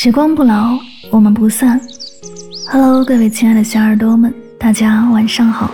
[0.00, 0.78] 时光不老，
[1.10, 1.80] 我们不散。
[2.70, 5.72] Hello，各位亲爱的小耳朵们，大家晚上好，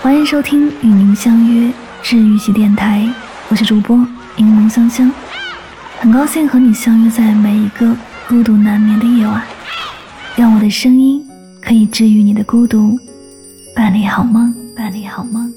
[0.00, 1.70] 欢迎收听与您相约
[2.02, 3.06] 治愈系电台，
[3.50, 3.98] 我是主播
[4.34, 5.12] 柠檬香香，
[5.98, 7.94] 很高兴和你相约在每一个
[8.30, 9.42] 孤独难眠的夜晚，
[10.36, 11.22] 让我的声音
[11.60, 12.98] 可以治愈你的孤独，
[13.76, 15.52] 伴你好梦，伴你好梦。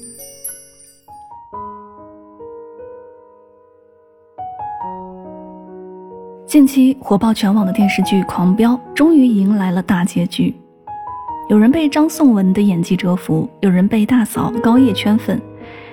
[6.54, 10.54] 近期火爆全网的电视剧《狂飙》终于迎来了大结局，
[11.48, 15.42] 有人被张颂文的演技折服，有人被大嫂高叶圈粉，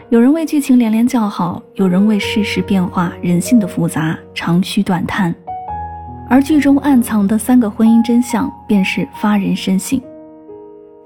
[0.10, 5.34] 有人为剧情连连叫好，有人为世事变化、人性的复杂长吁短叹。
[6.30, 10.00] 而剧中暗藏的三个婚姻真相便是发人深省：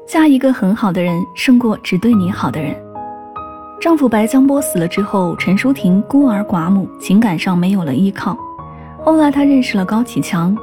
[0.05, 2.76] 嫁一个很好的人，胜过只对你好的人。
[3.80, 8.38] 丈夫白江波死了之后，陈淑婷孤儿寡母，情感上没有了依靠。
[9.05, 10.58] 后来，他认识了高启强，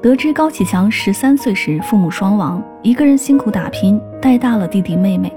[0.00, 5.34] 得知高启强十三岁时父母双亡，一个人辛苦打拼带大了弟弟妹妹，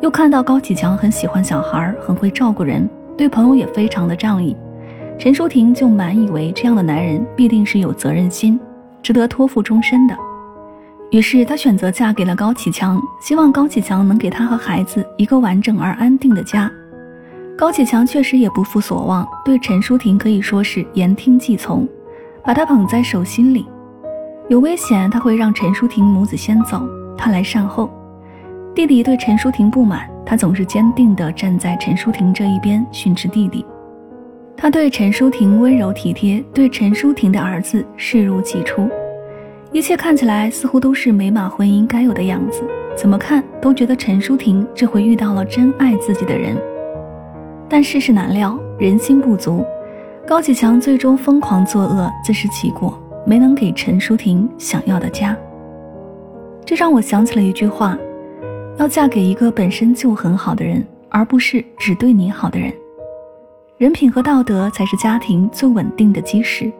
[0.00, 4.56] 又看到高启强很喜欢小孩，很会照顾人，对朋友也非常的仗义，
[5.18, 8.58] 陈淑婷就满以为这样的男人必定是有责任心，
[9.02, 10.16] 值得托付终身的，
[11.10, 16.70] 于是她选择嫁给了高启强，希望高启强能给她和孩子一个完整而安定的家。
[17.56, 21.88] 高启强确实也不负所望，对陈淑婷可以说是言听计从，
[22.42, 23.64] 把她捧在手心里。
[24.48, 26.82] 有危险，他会让陈淑婷母子先走，
[27.16, 27.88] 他来善后。
[28.74, 33.64] 弟弟对陈淑婷不满，他总是坚定地站在陈淑婷这一边，训斥弟弟。
[34.56, 38.88] 他对陈淑婷温柔体贴，对陈淑婷的儿子视如己出，
[39.70, 42.62] 一切看起来似乎都是美满婚姻该有的样子。
[42.96, 46.56] 怎么看都觉得陈淑婷这回遇到了真爱自己的人。
[47.68, 49.64] 但世事难料，人心不足，
[50.26, 55.36] 高启强最终疯狂作恶，自食其果，没能给陈淑婷想要的家。
[56.64, 57.98] 这让我想起了一句话：
[58.78, 62.72] 要嫁给一个本身就很好的人，而不是只对你好的人。
[63.76, 66.72] 人品和道德才是家庭最稳定的基石，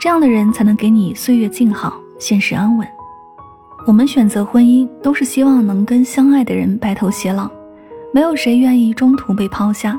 [0.00, 2.86] 这样的人才能给你岁月静好，现实安稳。
[3.86, 7.50] 我们选择婚姻，都是希望能跟相爱的人白头偕老。
[8.12, 9.98] 没有谁愿意中途被抛下，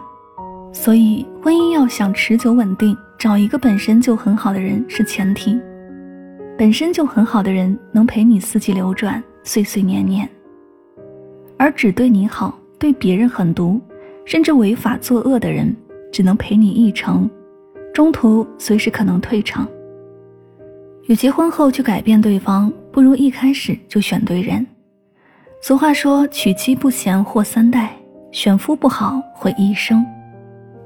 [0.74, 5.59] 所以婚姻要想持久稳定，找一个本身就很好的人是前提。
[6.58, 10.28] 本身就很好的人能陪你四季流转，岁岁年年。
[11.58, 13.80] 而只对你好，对别人狠毒，
[14.26, 15.74] 甚至违法作恶的人，
[16.12, 17.30] 只能陪你一程，
[17.94, 19.68] 中途随时可能退场。
[21.08, 24.66] 与结婚后去改变对方，不如一开始就选对人。
[25.62, 27.94] 俗话说：“娶妻不贤祸三代。”
[28.31, 30.06] 选夫不好毁一生，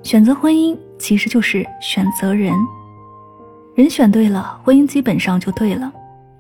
[0.02, 2.54] 选择婚姻其实就是选择人。
[3.76, 5.92] 人选对了，婚姻基本上就对了；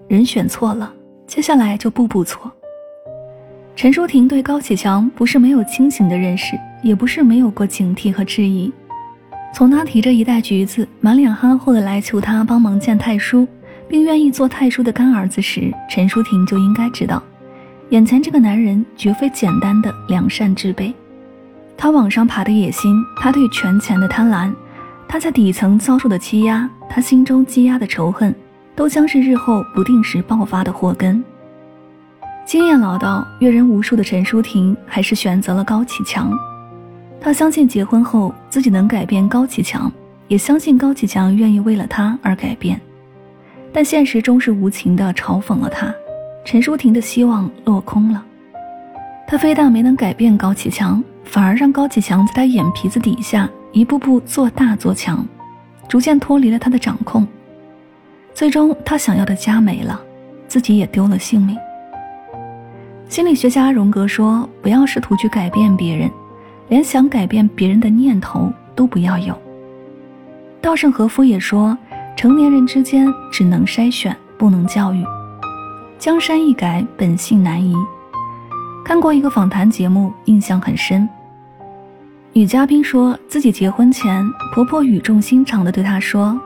[0.07, 0.91] 人选错了，
[1.27, 2.49] 接下来就步步错。
[3.75, 8.71] 陈淑婷对高启强不是没有清醒的认识，也不是没有过警惕和质疑。
[9.53, 13.45] 从他提着一袋橘子，满脸憨厚的来求他帮忙见太叔，
[13.89, 17.21] 并愿意做太叔的干儿子时，陈淑婷就应该知道。
[17.93, 20.91] 眼前这个男人绝非简单的良善之辈，
[21.77, 24.51] 他往上爬的野心，他对权钱的贪婪，
[25.07, 28.33] 他在底层遭受的欺压，他心中积压的仇恨，
[28.75, 31.23] 都将是日后不定时爆发的祸根。
[32.43, 36.35] 经验老道、阅人无数的陈淑婷，还是选择了高启强。
[37.21, 39.91] 她相信结婚后自己能改变高启强，
[40.27, 42.81] 也相信高启强愿意为了她而改变，
[43.71, 45.93] 但现实终是无情地嘲讽了她。
[46.45, 48.23] 陈淑婷的希望落空了，
[49.25, 55.25] 她非但没能改变高启强，反而让高启强在她眼皮子底下一步步做大做强，
[55.87, 57.25] 逐渐脱离了她的掌控。
[58.33, 59.99] 最终，她想要的家没了，
[60.47, 61.57] 自己也丢了性命。
[63.07, 66.11] 心理学家荣格说：“不要试图去改变别人，
[66.67, 69.33] 连想改变别人的念头都不要有。”
[70.59, 71.77] 稻盛和夫也说
[72.17, 75.05] ：“成年人之间只能筛选，不能教育。”
[76.03, 77.73] 江山易改，本性难移。
[78.83, 81.07] 看过一个访谈节目，印象很深。
[82.33, 84.21] 女嘉宾说自己结婚前，
[84.53, 86.37] 婆婆语重心长地对她说：“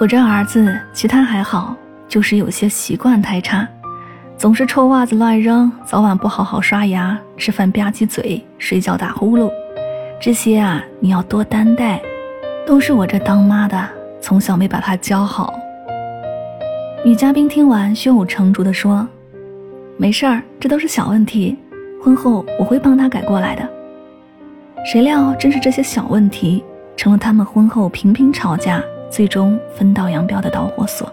[0.00, 1.74] 我这儿子其他还好，
[2.06, 3.66] 就是有些习惯太差，
[4.36, 9.50] 总是臭袜子乱扔，早晚不好好刷牙，吃饭吧唧嘴，睡觉打呼噜。
[10.20, 12.00] 这些啊，你要多担待，
[12.64, 13.88] 都是我这当妈的
[14.20, 15.52] 从小没把他教好。”
[17.08, 19.08] 女嘉宾听完，胸有成竹地说
[19.96, 21.56] ：“没事儿，这都是小问题，
[22.04, 23.66] 婚后我会帮他改过来的。”
[24.84, 26.62] 谁料，正是这些小问题，
[26.98, 31.10] 成了他们婚后频频吵架、最终分道扬镳的导火索。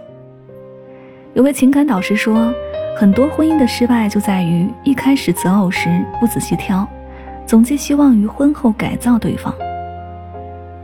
[1.33, 2.53] 有位情感导师说，
[2.97, 6.85] 很多婚姻的失败就在于一开始择偶时不仔细挑，
[7.45, 9.55] 总寄希望于婚后改造对方。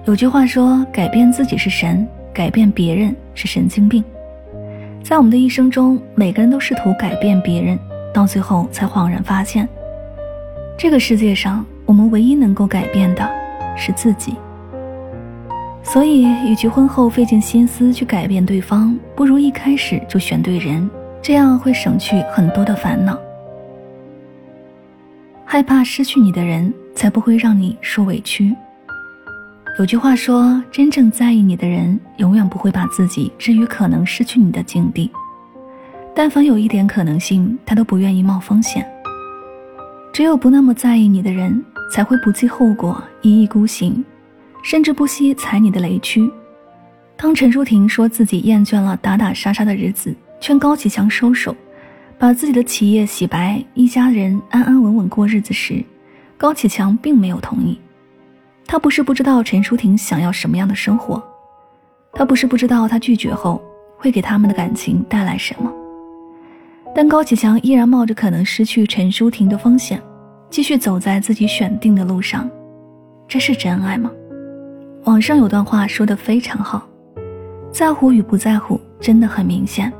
[0.05, 4.01] 有句话说：“改变自己是神，改变别人是神经病。”
[5.03, 7.77] 在我们的一生中，每个人都试图改变别人，
[8.13, 9.67] 到最后才恍然发现，
[10.77, 13.29] 这个世界上我们唯一能够改变的
[13.75, 14.35] 是自己。
[15.83, 20.89] 所以，与其婚后费尽心思去改变对方，不如一开始就选对人，
[21.21, 23.19] 这样会省去很多的烦恼。
[25.43, 28.55] 害怕失去你的人，才不会让你受委屈。
[29.79, 35.09] 有句话说：“真正在意你的人，永远不会把自己置于可能失去你的境地。
[36.13, 38.85] 但凡有一点可能性，他都不愿意冒风险。
[40.13, 44.03] 只有不那么在意你的人，才会不计后果，一意孤行。”
[44.63, 46.29] 甚至不惜踩你的雷区。
[47.17, 51.55] 当陈淑婷说自己厌倦了打打杀杀的日子，劝高启强收手，
[52.19, 55.83] 把自己的企业洗白，一家人安安稳稳过日子时，
[56.37, 57.79] 高启强并没有同意。
[58.67, 61.21] 他不是不知道陈淑婷想要什么样的生活，
[62.13, 63.61] 他不是不知道他拒绝后
[63.97, 65.71] 会给他们的感情带来什么，
[66.95, 70.01] 但高启强依然冒着可能失去陈淑婷的风险，
[70.49, 72.49] 继续走在自己选定的路上。
[73.27, 74.11] 这是真爱吗？
[75.05, 76.87] 网上有段话说的非常好，
[77.71, 79.91] 在乎与不在乎真的很明显。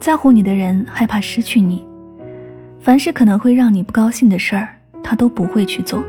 [0.00, 1.84] 在乎你的人害怕失去你，
[2.80, 4.68] 凡是可能会让你不高兴的事儿，
[5.02, 6.04] 他都不会去做。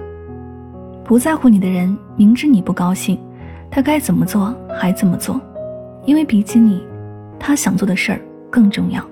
[1.09, 3.19] 不在乎你的人，明知你不高兴，
[3.71, 5.41] 他该怎么做还怎么做，
[6.05, 6.83] 因为比起你，
[7.39, 8.21] 他想做的事儿
[8.51, 9.03] 更重要。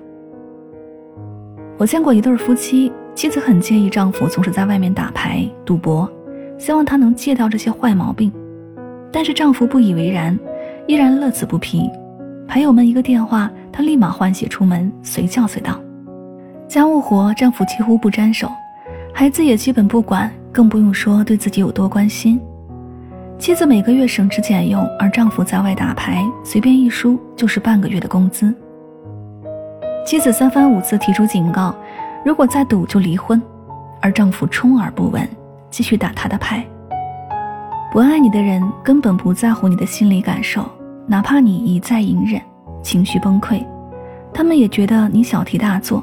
[1.76, 6.08] 我见过一对夫妻，妻子很介意丈夫总是在外面打牌赌博，
[6.56, 8.32] 希望他能戒掉这些坏毛病。
[9.10, 10.38] 但是丈夫不以为然，
[10.86, 11.90] 依然乐此不疲。
[12.46, 15.76] 牌友们一个电话，他立马换鞋出门，随叫随到。
[16.68, 18.48] 家务活丈夫几乎不沾手，
[19.12, 22.40] 孩子也基本不管，更不用说对自己有多关心。
[23.38, 28.52] 妻子每个月省吃俭用，而丈夫在外打牌，随便一输就是半个月的工资。
[30.04, 31.74] 妻子三番五次提出警告，
[32.24, 33.40] 如果再赌就离婚，
[34.00, 35.28] 而丈夫充耳不闻，
[35.70, 36.64] 继续打他的牌。
[37.92, 40.64] 不爱你的人根本不在乎你的心理感受，
[41.06, 42.40] 哪怕你一再隐忍，
[42.82, 43.64] 情绪崩溃，
[44.32, 46.02] 他们也觉得你小题大做。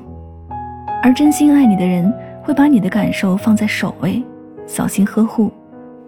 [1.04, 2.12] 而真心爱你的人
[2.44, 4.24] 会把你的感受放在首位，
[4.68, 5.52] 小心呵护，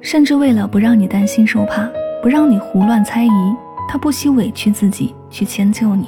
[0.02, 1.88] 甚至为了不让你担心受怕，
[2.22, 3.56] 不让你胡乱猜疑，
[3.88, 6.08] 他不惜委屈自己去迁就你，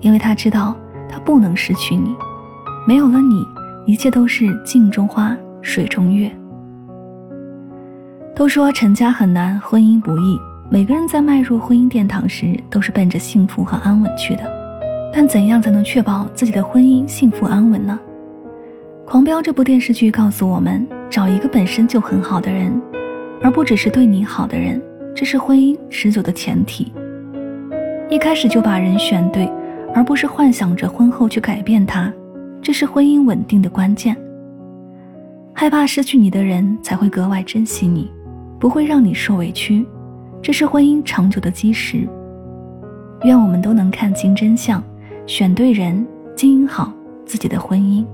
[0.00, 0.74] 因为他知道
[1.08, 2.14] 他不能失去你，
[2.86, 3.44] 没有了你，
[3.86, 6.30] 一切都是镜中花，水中月。
[8.34, 10.38] 都说成家很难，婚姻不易。
[10.68, 14.42] 每个人在迈入婚姻殿堂时，都是奔着幸福和安稳去的。
[15.12, 17.98] 但怎样才能确保自己的婚姻幸福安稳呢？
[19.06, 22.72] 《狂飙》这部电视剧告诉我们：找一个本身就很好的人，
[23.40, 24.82] 而不只是对你好的人，
[25.14, 26.92] 这是婚姻持久的前提。
[28.10, 29.48] 一开始就把人选对，
[29.94, 32.12] 而不是幻想着婚后去改变他，
[32.60, 34.16] 这是婚姻稳定的关键。
[35.54, 38.10] 害怕失去你的人，才会格外珍惜你。
[38.58, 39.86] 不会让你受委屈，
[40.42, 42.08] 这是婚姻长久的基石。
[43.22, 44.82] 愿我们都能看清真相，
[45.28, 46.92] 选对人，经营好
[47.24, 48.04] 自己的婚姻。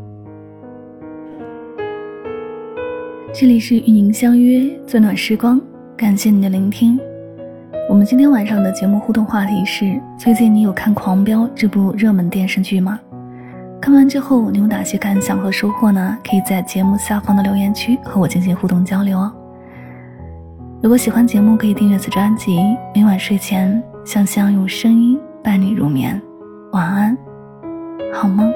[3.34, 5.58] 这里是与您相约最暖时光，
[5.96, 7.00] 感谢您的聆听。
[7.88, 13.00] 我们今天晚上的节目互动话题是：最近你有看《狂飙》这部热门电视剧吗？
[13.80, 16.18] 看完之后你有哪些感想和收获呢？
[16.22, 19.32] 可以在节目下方的留言区和我进行互动交流哦。
[20.82, 22.58] 如果喜欢节目，可以订阅此专辑。
[22.94, 26.20] 每晚睡前，香香用声音伴你入眠。
[26.72, 27.16] 晚安，
[28.12, 28.52] 好梦。